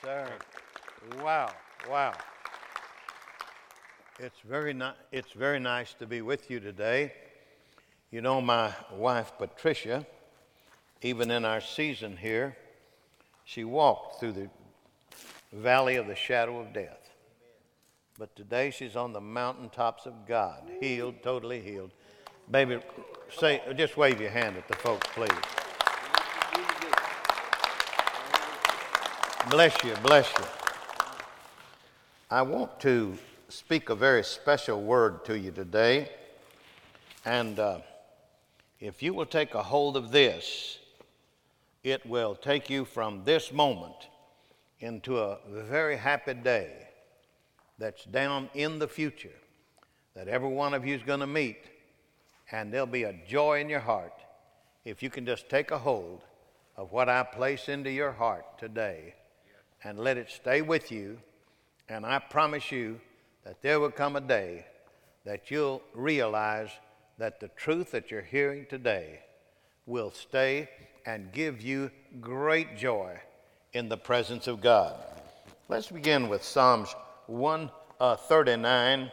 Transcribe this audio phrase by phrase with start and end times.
[0.00, 0.28] sir.
[1.22, 1.50] Wow,
[1.90, 2.12] wow.
[4.18, 7.12] It's very, ni- it's very nice to be with you today.
[8.10, 10.06] You know, my wife, Patricia,
[11.02, 12.56] even in our season here,
[13.44, 14.50] she walked through the
[15.52, 17.10] valley of the shadow of death.
[18.18, 21.90] But today she's on the mountaintops of God, healed, totally healed.
[22.50, 22.78] Baby,
[23.36, 25.61] say, just wave your hand at the folks, please.
[29.50, 30.44] Bless you, bless you.
[32.30, 36.10] I want to speak a very special word to you today.
[37.24, 37.80] And uh,
[38.78, 40.78] if you will take a hold of this,
[41.82, 44.06] it will take you from this moment
[44.78, 46.70] into a very happy day
[47.78, 49.38] that's down in the future
[50.14, 51.64] that every one of you is going to meet.
[52.52, 54.14] And there'll be a joy in your heart
[54.84, 56.22] if you can just take a hold
[56.76, 59.14] of what I place into your heart today
[59.84, 61.18] and let it stay with you.
[61.88, 63.00] And I promise you
[63.44, 64.66] that there will come a day
[65.24, 66.70] that you'll realize
[67.18, 69.20] that the truth that you're hearing today
[69.86, 70.68] will stay
[71.06, 71.90] and give you
[72.20, 73.18] great joy
[73.72, 74.94] in the presence of God.
[75.68, 76.94] Let's begin with Psalms
[77.26, 79.10] 139,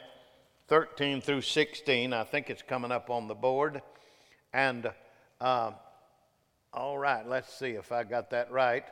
[0.68, 2.14] 13 through 16.
[2.14, 3.82] I think it's coming up on the board.
[4.54, 4.92] And
[5.40, 5.72] uh,
[6.74, 8.84] all right, let's see if I got that right.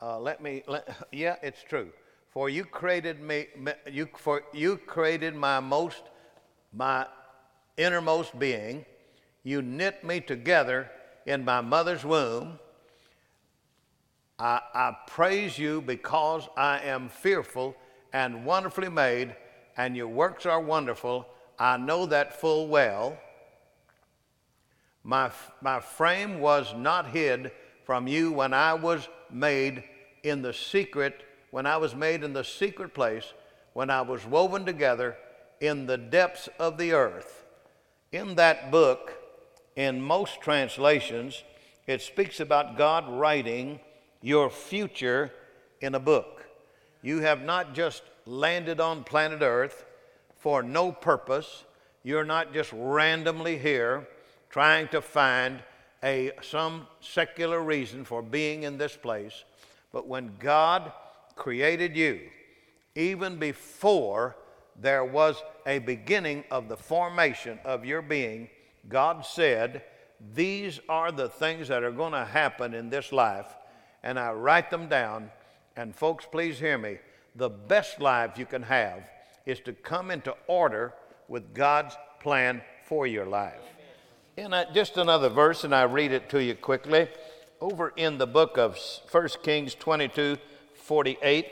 [0.00, 1.90] Uh, let me, let, yeah, it's true.
[2.30, 3.46] For you created me,
[3.90, 6.02] you, for you created my most,
[6.72, 7.06] my
[7.76, 8.84] innermost being.
[9.42, 10.90] You knit me together
[11.24, 12.58] in my mother's womb.
[14.38, 17.74] I, I praise you because I am fearful
[18.12, 19.34] and wonderfully made,
[19.78, 21.26] and your works are wonderful.
[21.58, 23.16] I know that full well.
[25.02, 25.30] My,
[25.62, 27.52] my frame was not hid
[27.84, 29.84] from you when I was made
[30.22, 33.32] in the secret, when I was made in the secret place,
[33.72, 35.16] when I was woven together
[35.60, 37.44] in the depths of the earth.
[38.12, 39.12] In that book,
[39.76, 41.42] in most translations,
[41.86, 43.80] it speaks about God writing
[44.22, 45.32] your future
[45.80, 46.46] in a book.
[47.02, 49.84] You have not just landed on planet Earth
[50.38, 51.64] for no purpose.
[52.02, 54.08] You're not just randomly here
[54.50, 55.62] trying to find
[56.02, 59.44] a, some secular reason for being in this place.
[59.92, 60.92] But when God
[61.34, 62.20] created you,
[62.94, 64.36] even before
[64.80, 68.48] there was a beginning of the formation of your being,
[68.88, 69.82] God said,
[70.34, 73.46] These are the things that are going to happen in this life.
[74.02, 75.30] And I write them down.
[75.76, 76.98] And folks, please hear me.
[77.34, 79.10] The best life you can have
[79.44, 80.94] is to come into order
[81.28, 83.60] with God's plan for your life.
[84.38, 87.08] And just another verse, and I read it to you quickly.
[87.58, 88.78] Over in the book of
[89.10, 90.36] 1 Kings 22
[90.74, 91.46] 48,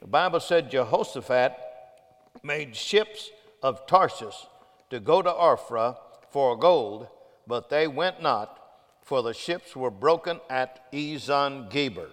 [0.00, 1.52] the Bible said Jehoshaphat
[2.42, 3.28] made ships
[3.62, 4.46] of Tarshish
[4.88, 5.98] to go to Ophrah
[6.30, 7.08] for gold,
[7.46, 8.58] but they went not,
[9.02, 12.08] for the ships were broken at Ezion Geber.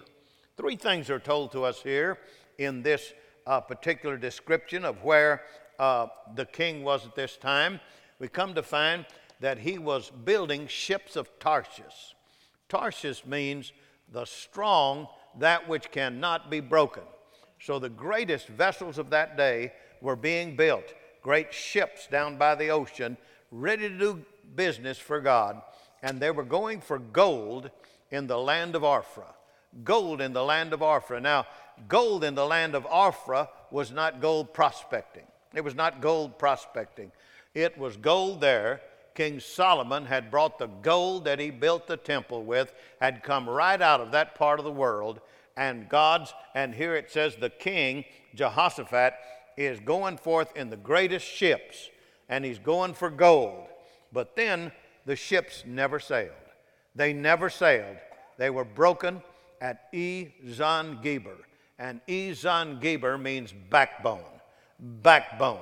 [0.58, 2.18] Three things are told to us here
[2.58, 3.14] in this
[3.46, 5.40] uh, particular description of where
[5.78, 7.80] uh, the king was at this time.
[8.18, 9.06] We come to find
[9.40, 12.14] that he was building ships of Tarshish.
[12.68, 13.72] Tarshish means
[14.12, 17.04] the strong, that which cannot be broken.
[17.60, 22.70] So the greatest vessels of that day were being built, great ships down by the
[22.70, 23.16] ocean,
[23.50, 25.60] ready to do business for God.
[26.02, 27.70] And they were going for gold
[28.10, 29.34] in the land of Arphra.
[29.84, 31.20] Gold in the land of Arphra.
[31.20, 31.46] Now,
[31.88, 35.26] gold in the land of Arphra was not gold prospecting.
[35.54, 37.12] It was not gold prospecting.
[37.54, 38.80] It was gold there
[39.18, 43.82] King Solomon had brought the gold that he built the temple with, had come right
[43.82, 45.18] out of that part of the world.
[45.56, 48.04] And God's, and here it says, the king,
[48.36, 49.14] Jehoshaphat,
[49.56, 51.90] is going forth in the greatest ships,
[52.28, 53.66] and he's going for gold.
[54.12, 54.70] But then
[55.04, 56.30] the ships never sailed.
[56.94, 57.96] They never sailed.
[58.36, 59.20] They were broken
[59.60, 61.38] at Ezion Geber.
[61.80, 64.22] And Ezion Geber means backbone.
[64.78, 65.58] Backbone.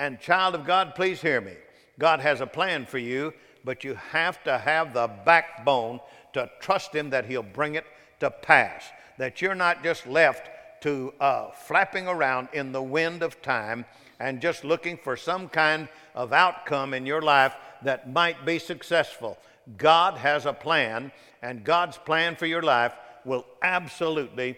[0.00, 1.54] And, child of God, please hear me.
[1.98, 3.34] God has a plan for you,
[3.64, 6.00] but you have to have the backbone
[6.32, 7.86] to trust Him that He'll bring it
[8.20, 8.84] to pass.
[9.18, 10.48] That you're not just left
[10.82, 13.84] to uh, flapping around in the wind of time
[14.20, 19.36] and just looking for some kind of outcome in your life that might be successful.
[19.76, 21.12] God has a plan,
[21.42, 24.56] and God's plan for your life will absolutely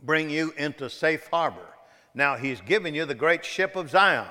[0.00, 1.68] bring you into safe harbor.
[2.14, 4.26] Now, He's given you the great ship of Zion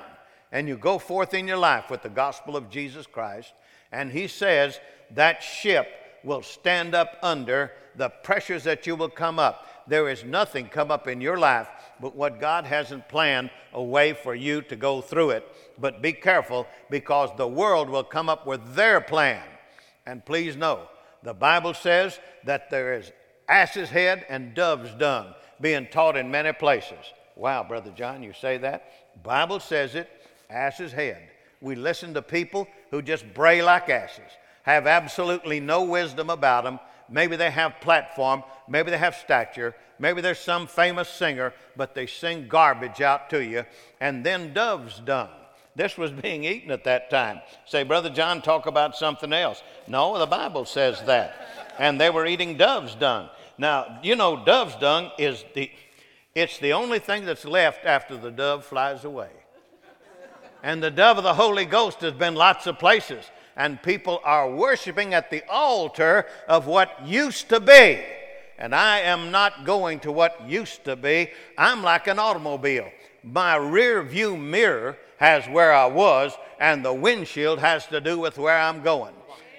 [0.51, 3.53] and you go forth in your life with the gospel of Jesus Christ,
[3.91, 4.79] and He says
[5.11, 5.87] that ship
[6.23, 9.67] will stand up under the pressures that you will come up.
[9.87, 11.67] There is nothing come up in your life
[11.99, 15.47] but what God hasn't planned a way for you to go through it.
[15.77, 19.43] But be careful because the world will come up with their plan.
[20.05, 20.87] And please know,
[21.23, 23.11] the Bible says that there is
[23.47, 26.97] ass's head and dove's dung being taught in many places.
[27.35, 29.23] Wow, Brother John, you say that?
[29.23, 30.09] Bible says it,
[30.51, 31.29] ass's head.
[31.61, 34.31] We listen to people who just bray like asses,
[34.63, 36.79] have absolutely no wisdom about them.
[37.09, 42.07] Maybe they have platform, maybe they have stature, maybe there's some famous singer, but they
[42.07, 43.65] sing garbage out to you.
[43.99, 45.29] And then dove's dung.
[45.75, 47.41] This was being eaten at that time.
[47.65, 49.61] Say, Brother John, talk about something else.
[49.87, 51.35] No, the Bible says that.
[51.79, 53.29] And they were eating dove's dung.
[53.57, 55.71] Now, you know, dove's dung is the,
[56.35, 59.29] it's the only thing that's left after the dove flies away.
[60.63, 63.25] And the dove of the Holy Ghost has been lots of places.
[63.55, 68.01] And people are worshiping at the altar of what used to be.
[68.57, 71.31] And I am not going to what used to be.
[71.57, 72.91] I'm like an automobile.
[73.23, 78.37] My rear view mirror has where I was, and the windshield has to do with
[78.37, 79.13] where I'm going.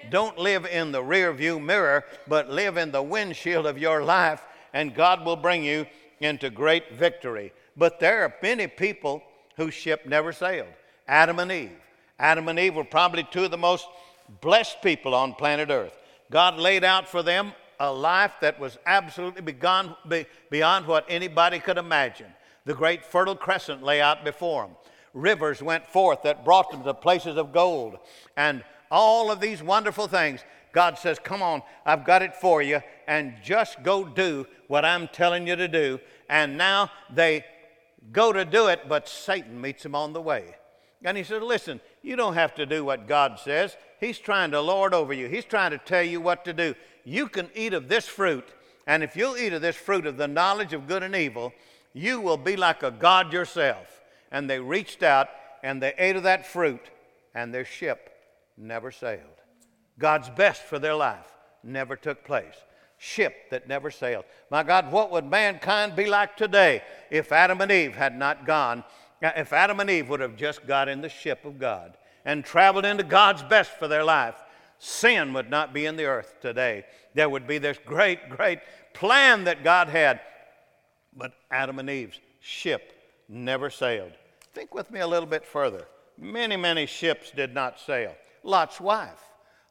[0.09, 4.45] Don't live in the rear view mirror, but live in the windshield of your life,
[4.73, 5.85] and God will bring you
[6.19, 7.53] into great victory.
[7.77, 9.23] But there are many people
[9.55, 10.73] whose ship never sailed.
[11.07, 11.71] Adam and Eve.
[12.19, 13.87] Adam and Eve were probably two of the most
[14.41, 15.97] blessed people on planet Earth.
[16.31, 19.95] God laid out for them a life that was absolutely beyond,
[20.49, 22.31] beyond what anybody could imagine.
[22.65, 24.75] The great Fertile Crescent lay out before them.
[25.13, 27.97] Rivers went forth that brought them to places of gold.
[28.37, 28.63] And
[28.93, 30.41] all of these wonderful things.
[30.71, 35.07] God says, Come on, I've got it for you, and just go do what I'm
[35.07, 35.99] telling you to do.
[36.29, 37.43] And now they
[38.11, 40.55] go to do it, but Satan meets them on the way.
[41.03, 43.75] And he said, Listen, you don't have to do what God says.
[43.99, 46.75] He's trying to lord over you, He's trying to tell you what to do.
[47.05, 48.47] You can eat of this fruit,
[48.87, 51.53] and if you'll eat of this fruit of the knowledge of good and evil,
[51.93, 54.01] you will be like a God yourself.
[54.31, 55.29] And they reached out
[55.61, 56.89] and they ate of that fruit,
[57.33, 58.09] and their ship
[58.57, 59.21] never sailed.
[59.97, 61.31] God's best for their life
[61.63, 62.55] never took place.
[62.97, 64.25] Ship that never sailed.
[64.49, 68.83] My God, what would mankind be like today if Adam and Eve had not gone
[69.23, 72.85] if Adam and Eve would have just got in the ship of God and traveled
[72.85, 74.35] into God's best for their life,
[74.79, 76.85] sin would not be in the earth today.
[77.13, 78.59] There would be this great, great
[78.93, 80.19] plan that God had.
[81.15, 82.93] But Adam and Eve's ship
[83.29, 84.13] never sailed.
[84.53, 85.87] Think with me a little bit further.
[86.17, 88.15] Many, many ships did not sail.
[88.43, 89.21] Lot's wife.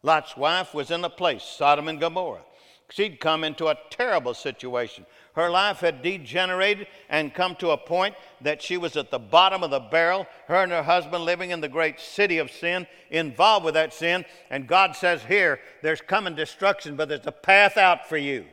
[0.03, 2.43] Lot's wife was in a place, Sodom and Gomorrah.
[2.91, 5.07] She'd come into a terrible situation.
[5.35, 9.63] Her life had degenerated and come to a point that she was at the bottom
[9.63, 13.65] of the barrel, her and her husband living in the great city of sin, involved
[13.65, 14.27] with that sin.
[14.51, 18.45] And God says, Here, there's coming destruction, but there's a path out for you.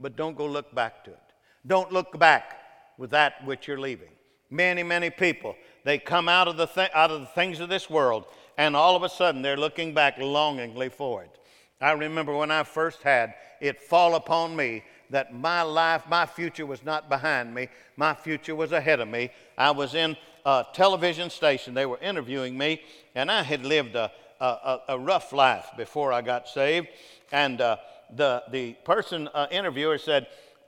[0.00, 1.18] But don't go look back to it.
[1.66, 2.58] Don't look back
[2.98, 4.10] with that which you're leaving.
[4.50, 5.54] Many, many people,
[5.84, 8.24] they come out of the, th- out of the things of this world,
[8.56, 11.38] and all of a sudden they're looking back longingly for it.
[11.80, 16.66] I remember when I first had it fall upon me that my life, my future
[16.66, 19.30] was not behind me, my future was ahead of me.
[19.56, 22.82] I was in a television station, they were interviewing me,
[23.14, 24.10] and I had lived a,
[24.40, 26.88] a, a rough life before I got saved.
[27.32, 27.76] And uh,
[28.14, 30.26] the, the person, uh, interviewer, said,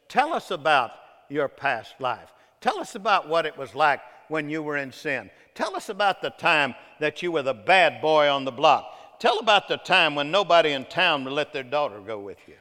[0.09, 0.91] Tell us about
[1.29, 2.33] your past life.
[2.61, 5.31] Tell us about what it was like when you were in sin.
[5.55, 9.19] Tell us about the time that you were the bad boy on the block.
[9.19, 12.55] Tell about the time when nobody in town would let their daughter go with you.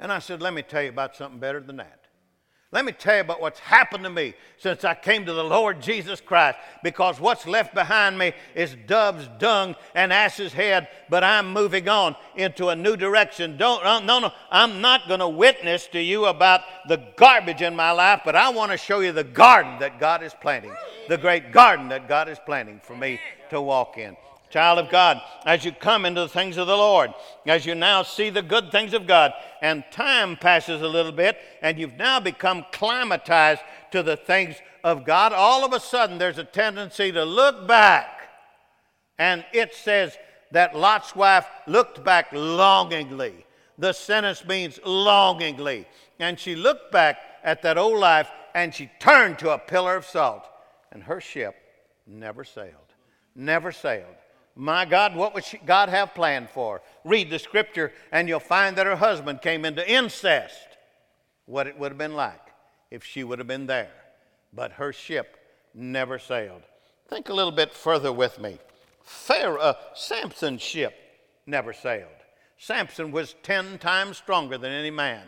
[0.00, 1.98] And I said, Let me tell you about something better than that.
[2.70, 5.80] Let me tell you about what's happened to me since I came to the Lord
[5.80, 6.58] Jesus Christ.
[6.82, 12.14] Because what's left behind me is dove's dung and ass's head, but I'm moving on
[12.36, 13.56] into a new direction.
[13.56, 17.74] Don't, uh, no, no, I'm not going to witness to you about the garbage in
[17.74, 20.74] my life, but I want to show you the garden that God is planting,
[21.08, 24.14] the great garden that God is planting for me to walk in.
[24.50, 27.12] Child of God, as you come into the things of the Lord,
[27.46, 31.36] as you now see the good things of God, and time passes a little bit,
[31.60, 33.60] and you've now become climatized
[33.92, 38.30] to the things of God, all of a sudden there's a tendency to look back.
[39.18, 40.16] And it says
[40.52, 43.44] that Lot's wife looked back longingly.
[43.76, 45.86] The sentence means longingly.
[46.18, 50.04] And she looked back at that old life and she turned to a pillar of
[50.04, 50.44] salt.
[50.90, 51.54] And her ship
[52.06, 52.72] never sailed.
[53.34, 54.16] Never sailed.
[54.60, 56.82] My God, what would she, God have planned for?
[57.04, 60.66] Read the scripture, and you'll find that her husband came into incest.
[61.46, 62.40] What it would have been like
[62.90, 63.92] if she would have been there.
[64.52, 65.36] But her ship
[65.74, 66.62] never sailed.
[67.08, 68.58] Think a little bit further with me.
[69.04, 70.92] Pharaoh, uh, Samson's ship
[71.46, 72.10] never sailed.
[72.58, 75.22] Samson was 10 times stronger than any man.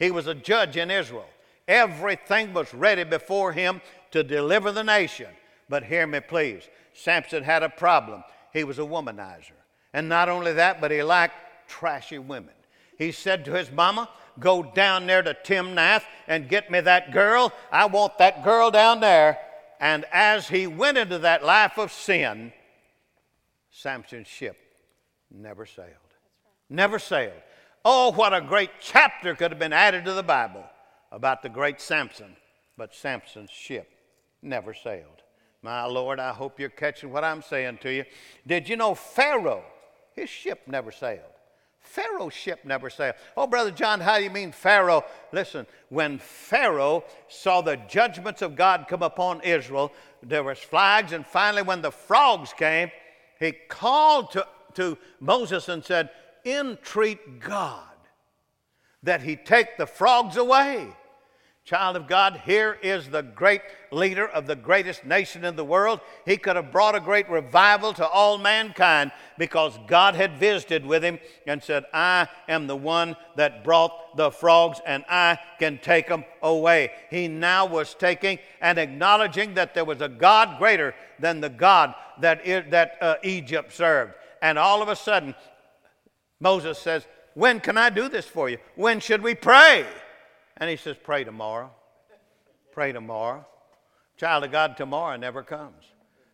[0.00, 1.28] He was a judge in Israel.
[1.68, 5.30] Everything was ready before him to deliver the nation.
[5.68, 6.68] But hear me, please.
[6.92, 8.24] Samson had a problem.
[8.54, 9.58] He was a womanizer.
[9.92, 11.34] And not only that, but he liked
[11.68, 12.54] trashy women.
[12.96, 14.08] He said to his mama,
[14.40, 17.52] Go down there to Timnath and get me that girl.
[17.70, 19.38] I want that girl down there.
[19.80, 22.52] And as he went into that life of sin,
[23.70, 24.56] Samson's ship
[25.30, 25.90] never sailed.
[26.70, 27.42] Never sailed.
[27.84, 30.64] Oh, what a great chapter could have been added to the Bible
[31.12, 32.36] about the great Samson,
[32.76, 33.88] but Samson's ship
[34.42, 35.23] never sailed.
[35.64, 38.04] My Lord, I hope you're catching what I'm saying to you.
[38.46, 39.64] Did you know Pharaoh,
[40.12, 41.22] his ship never sailed?
[41.80, 43.14] Pharaoh's ship never sailed.
[43.34, 45.06] Oh, Brother John, how do you mean Pharaoh?
[45.32, 49.90] Listen, when Pharaoh saw the judgments of God come upon Israel,
[50.22, 52.90] there was flags, and finally when the frogs came,
[53.40, 56.10] he called to, to Moses and said,
[56.44, 57.88] entreat God
[59.02, 60.88] that he take the frogs away.
[61.64, 66.00] Child of God, here is the great leader of the greatest nation in the world.
[66.26, 71.02] He could have brought a great revival to all mankind because God had visited with
[71.02, 76.06] him and said, I am the one that brought the frogs and I can take
[76.06, 76.90] them away.
[77.08, 81.94] He now was taking and acknowledging that there was a God greater than the God
[82.20, 84.12] that, that uh, Egypt served.
[84.42, 85.34] And all of a sudden,
[86.40, 88.58] Moses says, When can I do this for you?
[88.74, 89.86] When should we pray?
[90.56, 91.70] And he says, Pray tomorrow.
[92.72, 93.46] Pray tomorrow.
[94.16, 95.84] Child of God, tomorrow never comes.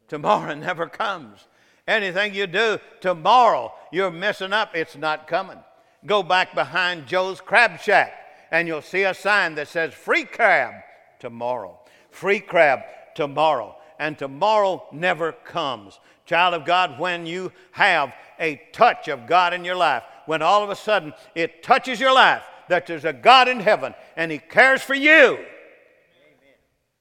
[0.09, 1.47] Tomorrow never comes.
[1.87, 4.75] Anything you do tomorrow, you're messing up.
[4.75, 5.59] It's not coming.
[6.07, 8.12] Go back behind Joe's crab shack
[8.50, 10.75] and you'll see a sign that says free crab
[11.19, 11.79] tomorrow.
[12.11, 12.81] Free crab
[13.15, 13.77] tomorrow.
[13.99, 16.00] And tomorrow never comes.
[16.27, 20.62] Child of God, when you have a touch of God in your life, when all
[20.62, 24.39] of a sudden it touches your life that there's a God in heaven and He
[24.39, 25.47] cares for you, Amen.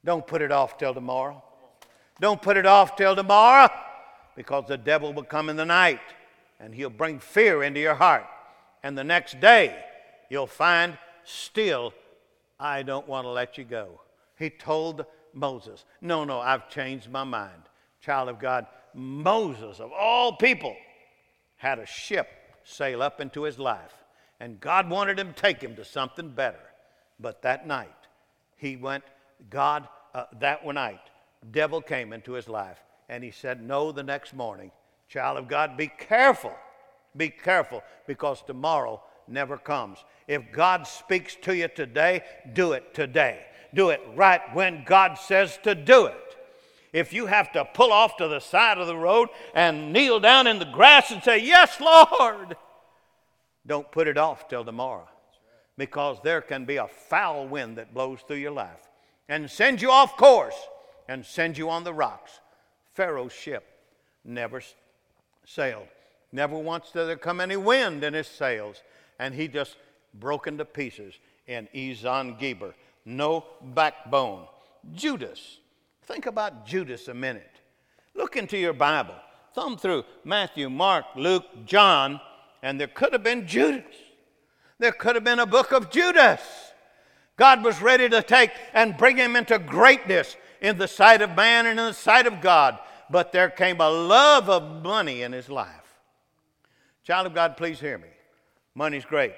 [0.03, 1.41] don't put it off till tomorrow.
[2.19, 3.69] Don't put it off till tomorrow
[4.35, 6.01] because the devil will come in the night
[6.59, 8.25] and he'll bring fear into your heart.
[8.83, 9.77] And the next day,
[10.29, 11.93] you'll find still,
[12.59, 14.01] I don't want to let you go.
[14.37, 17.63] He told Moses, No, no, I've changed my mind.
[18.01, 20.75] Child of God, Moses, of all people,
[21.57, 22.27] had a ship
[22.63, 23.93] sail up into his life.
[24.39, 26.59] And God wanted him to take him to something better.
[27.19, 27.89] But that night,
[28.55, 29.03] he went,
[29.49, 31.01] God, uh, that night,
[31.51, 32.79] devil came into his life.
[33.09, 34.71] And he said, No, the next morning,
[35.07, 36.53] child of God, be careful.
[37.17, 39.97] Be careful because tomorrow never comes.
[40.27, 43.41] If God speaks to you today, do it today.
[43.73, 46.15] Do it right when God says to do it.
[46.91, 50.47] If you have to pull off to the side of the road and kneel down
[50.47, 52.55] in the grass and say, Yes, Lord,
[53.65, 55.07] don't put it off till tomorrow
[55.77, 58.89] because there can be a foul wind that blows through your life
[59.27, 60.55] and sends you off course
[61.07, 62.39] and sends you on the rocks.
[62.93, 63.65] Pharaoh's ship
[64.23, 64.61] never
[65.45, 65.87] sailed.
[66.31, 68.83] Never once did there come any wind in his sails,
[69.17, 69.77] and he just
[70.13, 71.15] broke into pieces
[71.47, 72.75] in Ezion Geber.
[73.05, 74.45] No backbone.
[74.93, 75.59] Judas
[76.09, 77.61] Think about Judas a minute.
[78.15, 79.13] Look into your Bible.
[79.53, 82.19] Thumb through Matthew, Mark, Luke, John,
[82.61, 83.95] and there could have been Judas.
[84.79, 86.41] There could have been a book of Judas.
[87.37, 91.65] God was ready to take and bring him into greatness in the sight of man
[91.65, 92.77] and in the sight of God.
[93.09, 95.69] But there came a love of money in his life.
[97.03, 98.09] Child of God, please hear me.
[98.75, 99.33] Money's great,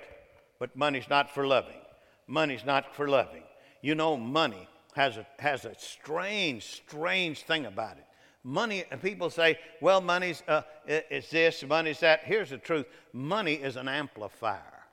[0.60, 1.80] but money's not for loving.
[2.28, 3.44] Money's not for loving.
[3.82, 8.06] You know, money has a, has a strange, strange thing about it.
[8.43, 12.21] Money, people say, well, money's uh, is this, money's that.
[12.24, 14.83] Here's the truth money is an amplifier.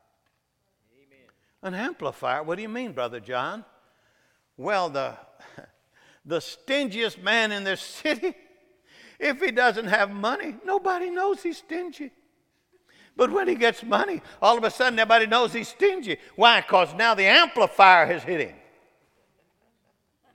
[0.92, 1.26] Amen.
[1.62, 2.42] An amplifier?
[2.42, 3.64] What do you mean, Brother John?
[4.56, 5.16] Well, the,
[6.26, 8.34] the stingiest man in this city,
[9.18, 12.10] if he doesn't have money, nobody knows he's stingy.
[13.16, 16.18] But when he gets money, all of a sudden everybody knows he's stingy.
[16.36, 16.60] Why?
[16.60, 18.56] Because now the amplifier has hit him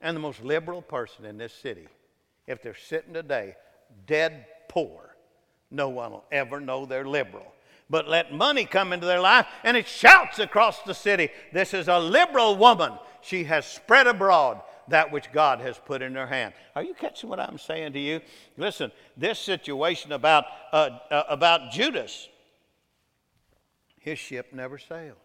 [0.01, 1.87] and the most liberal person in this city,
[2.47, 3.55] if they're sitting today
[4.05, 5.15] dead poor,
[5.71, 7.53] no one will ever know they're liberal.
[7.89, 11.87] But let money come into their life and it shouts across the city this is
[11.87, 12.93] a liberal woman.
[13.21, 16.53] She has spread abroad that which God has put in her hand.
[16.75, 18.19] Are you catching what I'm saying to you?
[18.57, 22.27] Listen, this situation about, uh, uh, about Judas,
[23.99, 25.17] his ship never sailed.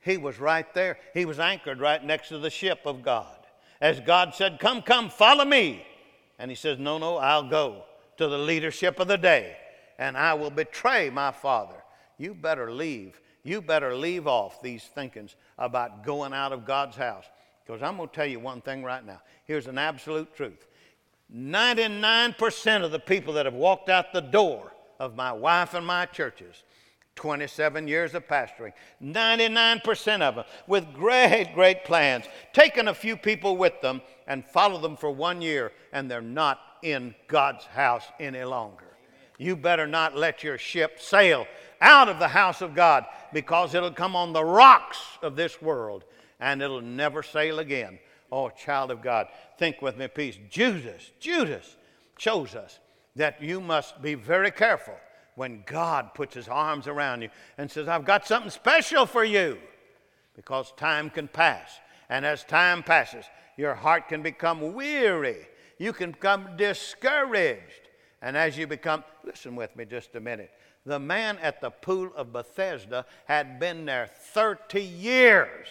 [0.00, 0.98] He was right there.
[1.12, 3.36] He was anchored right next to the ship of God
[3.80, 5.84] as God said, Come, come, follow me.
[6.40, 7.84] And he says, No, no, I'll go
[8.16, 9.56] to the leadership of the day
[9.98, 11.76] and I will betray my father.
[12.18, 17.24] You better leave you better leave off these thinkings about going out of God's house.
[17.64, 19.20] Because I'm going to tell you one thing right now.
[19.44, 20.66] Here's an absolute truth
[21.34, 26.04] 99% of the people that have walked out the door of my wife and my
[26.06, 26.64] churches
[27.16, 33.56] 27 years of pastoring, 99% of them with great, great plans, taking a few people
[33.56, 38.42] with them and follow them for one year, and they're not in God's house any
[38.44, 38.86] longer.
[39.38, 41.46] You better not let your ship sail
[41.80, 46.04] out of the house of God because it'll come on the rocks of this world
[46.40, 47.98] and it'll never sail again.
[48.30, 50.38] Oh, child of God, think with me, please.
[50.50, 51.76] Judas, Judas
[52.18, 52.78] shows us
[53.16, 54.94] that you must be very careful
[55.40, 59.56] when God puts his arms around you and says, I've got something special for you.
[60.36, 61.70] Because time can pass.
[62.10, 63.24] And as time passes,
[63.56, 65.48] your heart can become weary.
[65.78, 67.88] You can become discouraged.
[68.20, 70.50] And as you become, listen with me just a minute.
[70.84, 75.68] The man at the pool of Bethesda had been there 30 years.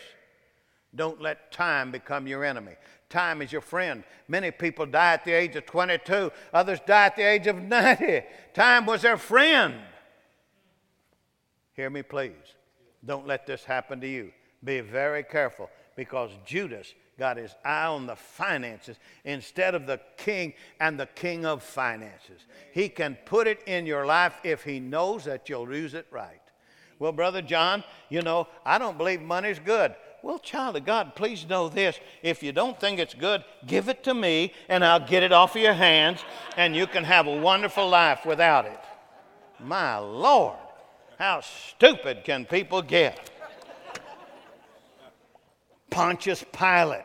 [0.95, 2.73] Don't let time become your enemy.
[3.09, 4.03] Time is your friend.
[4.27, 8.21] Many people die at the age of 22, others die at the age of 90.
[8.53, 9.75] Time was their friend.
[11.73, 12.33] Hear me, please.
[13.03, 14.31] Don't let this happen to you.
[14.63, 20.53] Be very careful because Judas got his eye on the finances instead of the king
[20.79, 22.45] and the king of finances.
[22.71, 26.41] He can put it in your life if he knows that you'll use it right.
[26.99, 29.95] Well, Brother John, you know, I don't believe money's good.
[30.21, 31.99] Well, child of God, please know this.
[32.21, 35.55] If you don't think it's good, give it to me and I'll get it off
[35.55, 36.19] of your hands
[36.57, 38.79] and you can have a wonderful life without it.
[39.59, 40.57] My Lord,
[41.17, 43.29] how stupid can people get?
[45.89, 47.01] Pontius Pilate,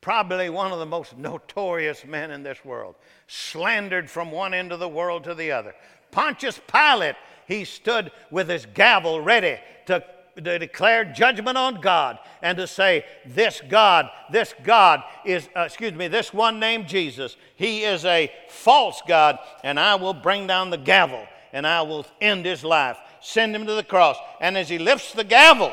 [0.00, 2.96] probably one of the most notorious men in this world,
[3.28, 5.74] slandered from one end of the world to the other.
[6.10, 10.04] Pontius Pilate, he stood with his gavel ready to
[10.36, 15.92] to declare judgment on God and to say, This God, this God is, uh, excuse
[15.92, 20.70] me, this one named Jesus, he is a false God, and I will bring down
[20.70, 24.16] the gavel and I will end his life, send him to the cross.
[24.40, 25.72] And as he lifts the gavel,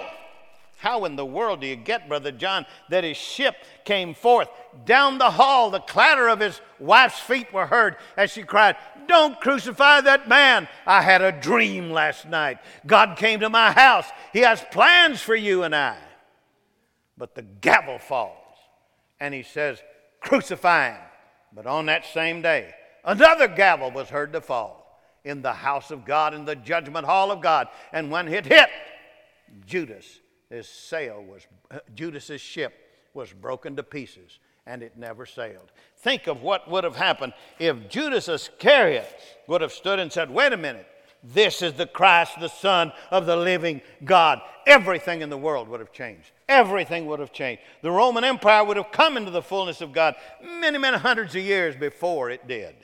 [0.80, 4.48] how in the world do you get, Brother John, that his ship came forth?
[4.86, 9.42] Down the hall, the clatter of his wife's feet were heard as she cried, Don't
[9.42, 10.70] crucify that man.
[10.88, 12.60] I had a dream last night.
[12.88, 14.06] God came to my house.
[14.32, 15.98] He has plans for you and I.
[17.18, 18.38] But the gavel falls,
[19.20, 19.84] and he says,
[20.22, 21.02] Crucify him.
[21.52, 26.06] But on that same day, another gavel was heard to fall in the house of
[26.06, 27.68] God, in the judgment hall of God.
[27.92, 28.70] And when it hit,
[29.66, 31.48] Judas his sail was,
[31.96, 32.74] Judas's ship
[33.14, 35.72] was broken to pieces and it never sailed.
[35.98, 39.10] Think of what would have happened if Judas Iscariot
[39.48, 40.88] would have stood and said, Wait a minute,
[41.24, 44.42] this is the Christ, the Son of the living God.
[44.66, 46.32] Everything in the world would have changed.
[46.48, 47.62] Everything would have changed.
[47.82, 51.42] The Roman Empire would have come into the fullness of God many, many hundreds of
[51.42, 52.76] years before it did.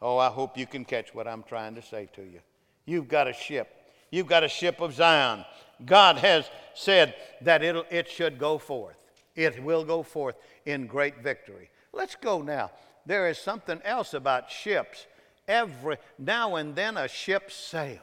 [0.00, 2.40] Oh, I hope you can catch what I'm trying to say to you.
[2.84, 3.68] You've got a ship.
[4.10, 5.44] You've got a ship of Zion.
[5.84, 8.96] God has said that it should go forth.
[9.34, 11.70] It will go forth in great victory.
[11.92, 12.70] Let's go now.
[13.06, 15.06] There is something else about ships.
[15.46, 18.00] Every now and then a ship sails.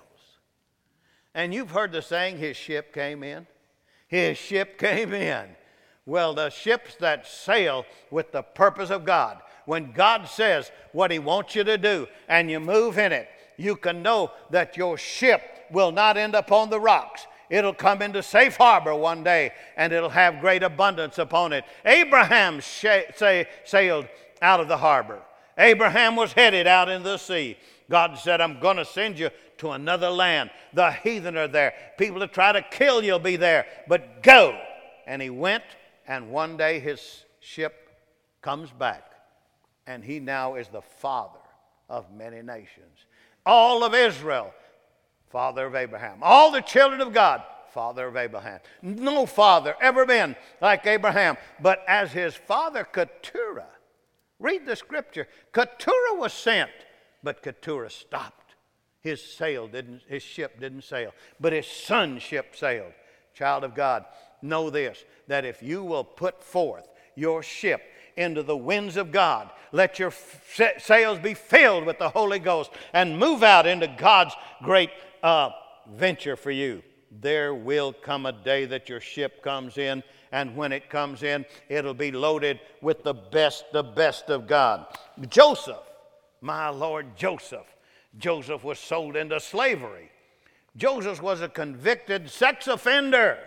[1.34, 3.48] And you've heard the saying, his ship came in.
[4.08, 5.48] His ship came in.
[6.06, 11.20] Well, the ships that sail with the purpose of God, when God says what He
[11.20, 15.42] wants you to do and you move in it, you can know that your ship
[15.72, 17.28] will not end up on the rocks.
[17.52, 21.66] It'll come into safe harbor one day and it'll have great abundance upon it.
[21.86, 24.08] Abraham say, sailed
[24.42, 25.20] out of the harbor.
[25.58, 27.58] Abraham was headed out into the sea.
[27.90, 30.50] God said, I'm going to send you to another land.
[30.74, 31.74] The heathen are there.
[31.98, 33.66] People that try to kill you'll be there.
[33.86, 34.58] But go.
[35.06, 35.66] And he went,
[36.08, 37.90] and one day his ship
[38.42, 39.12] comes back,
[39.86, 41.40] and he now is the father
[41.90, 43.06] of many nations.
[43.46, 44.54] All of Israel
[45.32, 46.20] father of Abraham.
[46.22, 48.60] All the children of God, father of Abraham.
[48.82, 53.66] No father ever been like Abraham, but as his father Keturah.
[54.40, 55.28] Read the scripture.
[55.54, 56.72] Keturah was sent,
[57.24, 58.56] but Keturah stopped.
[59.02, 62.94] His sail didn't, his ship didn't sail, but his son's ship sailed.
[63.34, 64.06] Child of God,
[64.42, 67.82] know this that if you will put forth your ship
[68.22, 69.50] into the winds of God.
[69.72, 70.14] Let your
[70.78, 74.90] sails be filled with the Holy Ghost and move out into God's great
[75.24, 75.52] uh,
[75.96, 76.84] venture for you.
[77.20, 81.46] There will come a day that your ship comes in, and when it comes in,
[81.68, 84.86] it'll be loaded with the best, the best of God.
[85.28, 85.84] Joseph,
[86.40, 87.68] my Lord Joseph,
[88.18, 90.10] Joseph was sold into slavery.
[90.78, 93.38] Joseph was a convicted sex offender.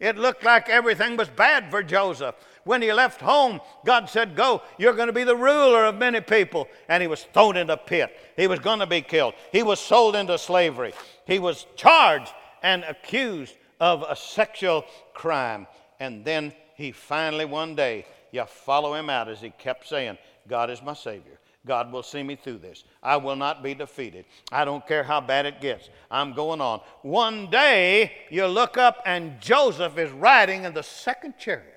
[0.00, 2.34] It looked like everything was bad for Joseph.
[2.64, 6.20] When he left home, God said, Go, you're going to be the ruler of many
[6.20, 6.68] people.
[6.88, 8.18] And he was thrown in a pit.
[8.36, 9.34] He was going to be killed.
[9.52, 10.92] He was sold into slavery.
[11.26, 15.66] He was charged and accused of a sexual crime.
[16.00, 20.70] And then he finally, one day, you follow him out as he kept saying, God
[20.70, 21.38] is my Savior.
[21.66, 22.84] God will see me through this.
[23.02, 24.26] I will not be defeated.
[24.52, 25.88] I don't care how bad it gets.
[26.10, 26.80] I'm going on.
[27.02, 31.73] One day, you look up and Joseph is riding in the second chariot,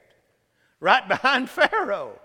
[0.79, 2.19] right behind Pharaoh.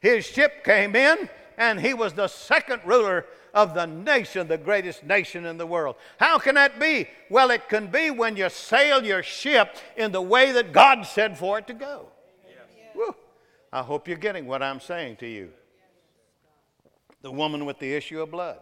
[0.00, 5.04] His ship came in, and he was the second ruler of the nation, the greatest
[5.04, 5.96] nation in the world.
[6.18, 7.08] How can that be?
[7.30, 11.36] Well, it can be when you sail your ship in the way that God said
[11.36, 12.08] for it to go.
[12.94, 13.10] Yeah.
[13.72, 15.50] I hope you're getting what I'm saying to you
[17.20, 18.60] the woman with the issue of blood.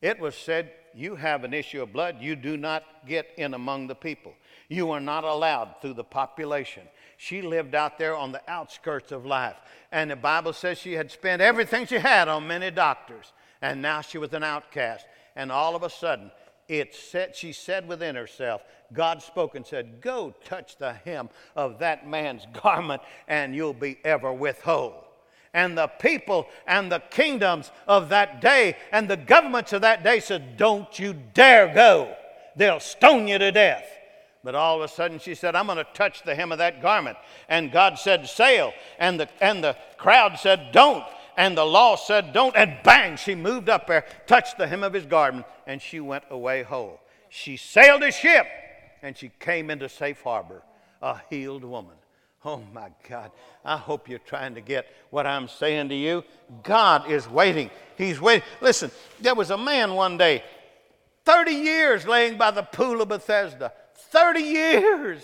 [0.00, 3.86] It was said, You have an issue of blood, you do not get in among
[3.86, 4.32] the people.
[4.68, 6.84] You are not allowed through the population.
[7.20, 9.56] She lived out there on the outskirts of life.
[9.90, 13.32] And the Bible says she had spent everything she had on many doctors.
[13.60, 15.04] And now she was an outcast.
[15.34, 16.30] And all of a sudden,
[16.68, 21.80] it said, she said within herself, God spoke and said, Go touch the hem of
[21.80, 25.04] that man's garment, and you'll be ever with whole
[25.54, 30.20] and the people and the kingdoms of that day and the governments of that day
[30.20, 32.14] said, Don't you dare go.
[32.54, 33.97] They'll stone you to death.
[34.44, 36.80] But all of a sudden she said, I'm going to touch the hem of that
[36.80, 37.18] garment.
[37.48, 38.72] And God said, Sail.
[38.98, 41.04] And the, and the crowd said, Don't.
[41.36, 42.56] And the law said, Don't.
[42.56, 46.24] And bang, she moved up there, touched the hem of his garment, and she went
[46.30, 47.00] away whole.
[47.28, 48.46] She sailed a ship
[49.02, 50.62] and she came into safe harbor,
[51.02, 51.94] a healed woman.
[52.44, 53.30] Oh my God.
[53.64, 56.24] I hope you're trying to get what I'm saying to you.
[56.62, 57.70] God is waiting.
[57.96, 58.46] He's waiting.
[58.60, 60.42] Listen, there was a man one day,
[61.24, 63.72] 30 years laying by the pool of Bethesda.
[64.10, 65.22] 30 years.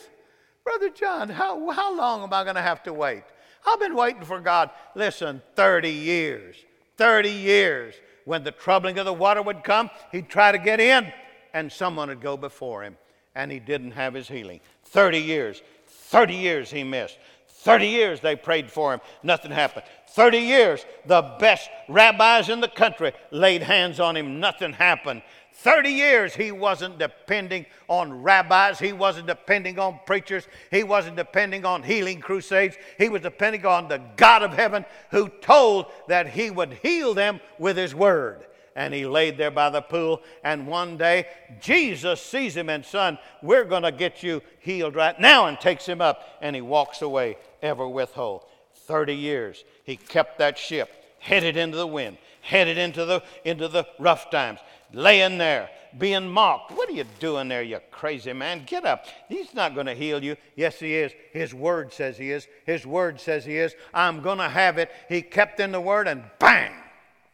[0.64, 3.22] Brother John, how, how long am I going to have to wait?
[3.66, 4.70] I've been waiting for God.
[4.94, 6.56] Listen, 30 years.
[6.96, 7.94] 30 years.
[8.24, 11.12] When the troubling of the water would come, he'd try to get in,
[11.52, 12.96] and someone would go before him,
[13.34, 14.60] and he didn't have his healing.
[14.84, 15.62] 30 years.
[15.86, 17.18] 30 years he missed.
[17.64, 19.86] 30 years they prayed for him, nothing happened.
[20.08, 25.22] 30 years, the best rabbis in the country laid hands on him, nothing happened.
[25.54, 31.64] 30 years he wasn't depending on rabbis, he wasn't depending on preachers, he wasn't depending
[31.64, 36.50] on healing crusades, he was depending on the God of heaven who told that he
[36.50, 38.46] would heal them with his word.
[38.76, 40.20] And he laid there by the pool.
[40.42, 41.28] And one day,
[41.60, 45.86] Jesus sees him and, son, we're going to get you healed right now, and takes
[45.86, 48.48] him up, and he walks away ever with whole.
[48.74, 50.90] 30 years, he kept that ship
[51.24, 54.60] headed into the wind, headed into the, into the rough times,
[54.94, 56.72] laying there, being mocked.
[56.72, 58.64] What are you doing there, you crazy man?
[58.66, 59.07] Get up.
[59.28, 60.37] He's not going to heal you.
[60.57, 61.12] Yes, he is.
[61.33, 62.46] His word says he is.
[62.64, 63.74] His word says he is.
[63.92, 64.90] I'm going to have it.
[65.09, 66.72] He kept in the word, and bang!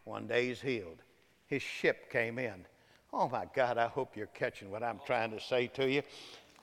[0.04, 1.00] One day he's healed
[1.50, 2.64] his ship came in.
[3.12, 6.02] Oh my God, I hope you're catching what I'm trying to say to you.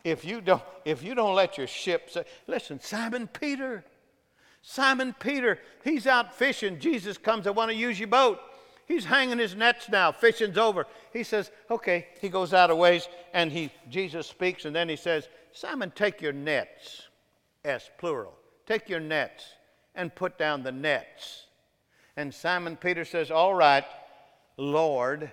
[0.05, 3.83] If you don't, if you don't let your ship say, listen, Simon Peter,
[4.61, 6.79] Simon Peter, he's out fishing.
[6.79, 8.39] Jesus comes, I want to use your boat.
[8.87, 10.11] He's hanging his nets now.
[10.11, 10.87] Fishing's over.
[11.11, 12.07] He says, okay.
[12.21, 16.21] He goes out a ways and he Jesus speaks and then he says, Simon, take
[16.21, 17.07] your nets.
[17.65, 18.33] S plural.
[18.65, 19.43] Take your nets
[19.93, 21.47] and put down the nets.
[22.15, 23.83] And Simon Peter says, All right.
[24.57, 25.31] Lord.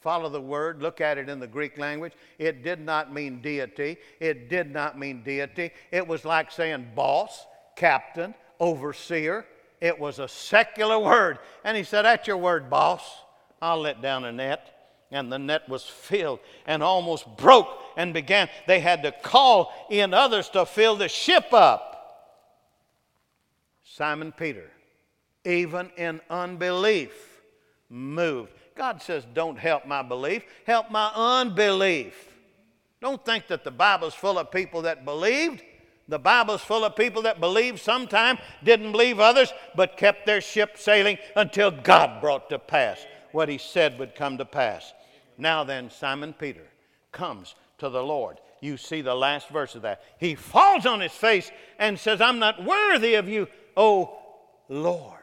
[0.00, 2.12] Follow the word, look at it in the Greek language.
[2.38, 3.96] It did not mean deity.
[4.20, 5.72] It did not mean deity.
[5.90, 9.44] It was like saying boss, captain, overseer.
[9.80, 11.38] It was a secular word.
[11.64, 13.02] And he said, That's your word, boss.
[13.60, 14.74] I'll let down a net.
[15.10, 18.48] And the net was filled and almost broke and began.
[18.66, 21.88] They had to call in others to fill the ship up.
[23.84, 24.70] Simon Peter,
[25.44, 27.12] even in unbelief,
[27.88, 28.52] moved.
[28.76, 32.14] God says, Don't help my belief, help my unbelief.
[33.00, 35.62] Don't think that the Bible's full of people that believed.
[36.08, 40.78] The Bible's full of people that believed sometime, didn't believe others, but kept their ship
[40.78, 44.94] sailing until God brought to pass what he said would come to pass.
[45.36, 46.66] Now then, Simon Peter
[47.12, 48.38] comes to the Lord.
[48.60, 50.02] You see the last verse of that.
[50.18, 54.18] He falls on his face and says, I'm not worthy of you, oh
[54.68, 55.14] Lord.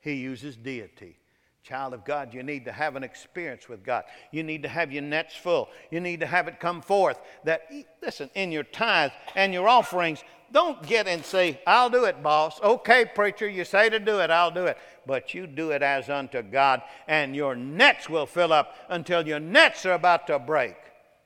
[0.00, 1.16] He uses deity.
[1.64, 4.04] Child of God, you need to have an experience with God.
[4.30, 5.70] You need to have your nets full.
[5.90, 7.72] You need to have it come forth that,
[8.02, 10.22] listen, in your tithes and your offerings,
[10.52, 12.60] Don't get and say, I'll do it, boss.
[12.60, 14.76] Okay, preacher, you say to do it, I'll do it.
[15.06, 19.40] But you do it as unto God, and your nets will fill up until your
[19.40, 20.76] nets are about to break.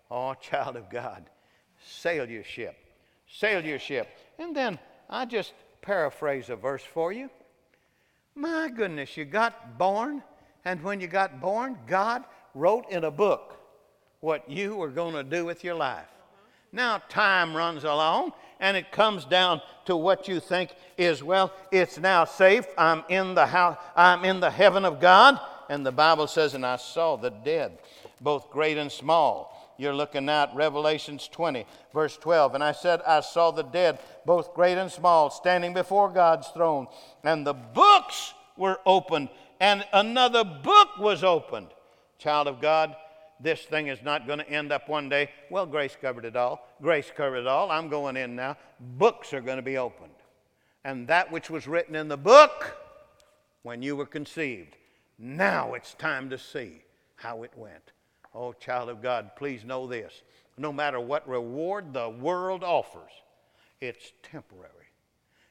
[0.08, 1.24] Oh, child of God,
[1.84, 2.76] sail your ship.
[3.26, 4.08] Sail your ship.
[4.38, 4.78] And then
[5.10, 7.28] I just paraphrase a verse for you.
[8.38, 10.22] My goodness, you got born,
[10.64, 12.22] and when you got born, God
[12.54, 13.56] wrote in a book
[14.20, 16.06] what you were going to do with your life.
[16.70, 21.98] Now, time runs along, and it comes down to what you think is, well, it's
[21.98, 22.64] now safe.
[22.78, 25.40] I'm in the house, I'm in the heaven of God.
[25.68, 27.76] And the Bible says, and I saw the dead,
[28.20, 29.57] both great and small.
[29.78, 31.64] You're looking at Revelations 20,
[31.94, 32.56] verse 12.
[32.56, 36.88] And I said, I saw the dead, both great and small, standing before God's throne.
[37.22, 39.28] And the books were opened,
[39.60, 41.68] and another book was opened.
[42.18, 42.96] Child of God,
[43.40, 45.30] this thing is not going to end up one day.
[45.48, 46.68] Well, grace covered it all.
[46.82, 47.70] Grace covered it all.
[47.70, 48.56] I'm going in now.
[48.80, 50.10] Books are going to be opened.
[50.84, 52.76] And that which was written in the book
[53.62, 54.76] when you were conceived,
[55.18, 56.82] now it's time to see
[57.16, 57.92] how it went.
[58.38, 60.22] Oh, child of God, please know this.
[60.56, 63.10] No matter what reward the world offers,
[63.80, 64.70] it's temporary.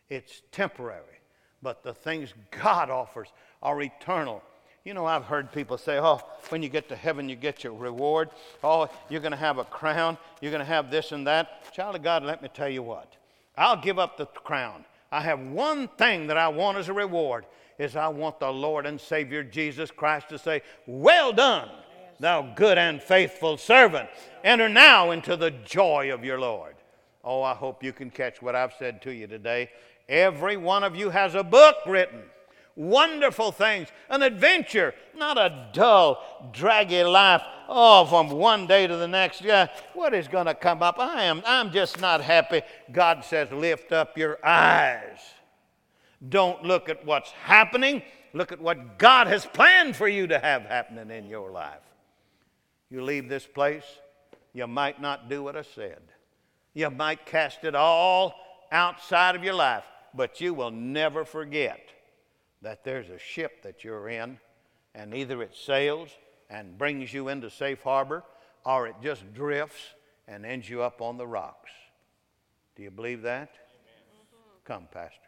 [0.09, 1.19] It's temporary.
[1.61, 3.27] But the things God offers
[3.61, 4.41] are eternal.
[4.85, 7.73] You know, I've heard people say, oh, when you get to heaven, you get your
[7.73, 8.29] reward.
[8.63, 10.17] Oh, you're going to have a crown.
[10.39, 11.73] You're going to have this and that.
[11.73, 13.17] Child of God, let me tell you what.
[13.57, 14.85] I'll give up the crown.
[15.11, 17.47] I have one thing that I want as a reward
[17.77, 21.69] is I want the Lord and Savior Jesus Christ to say, "Well done,
[22.19, 24.09] thou good and faithful servant.
[24.43, 26.75] Enter now into the joy of your Lord."
[27.23, 29.69] Oh, I hope you can catch what I've said to you today.
[30.07, 32.23] Every one of you has a book written
[32.77, 37.41] wonderful things, an adventure, not a dull, draggy life.
[37.67, 39.41] Oh, from one day to the next.
[39.41, 40.99] Yeah, what is going to come up?
[40.99, 42.61] I am, I'm just not happy.
[42.91, 45.19] God says, lift up your eyes.
[46.29, 48.03] Don't look at what's happening.
[48.33, 51.81] Look at what God has planned for you to have happening in your life.
[52.89, 53.83] You leave this place,
[54.53, 56.01] you might not do what I said.
[56.73, 58.33] You might cast it all
[58.71, 61.79] outside of your life, but you will never forget
[62.61, 64.39] that there's a ship that you're in,
[64.95, 66.09] and either it sails
[66.49, 68.23] and brings you into safe harbor,
[68.65, 69.81] or it just drifts
[70.27, 71.71] and ends you up on the rocks.
[72.75, 73.49] Do you believe that?
[73.49, 74.25] Amen.
[74.65, 75.26] Come, Pastor.